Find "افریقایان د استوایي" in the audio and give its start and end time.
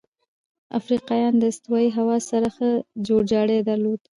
0.79-1.89